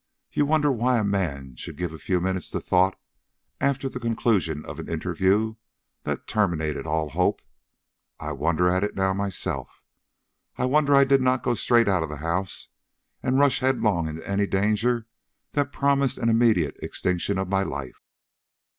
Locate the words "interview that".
4.89-6.25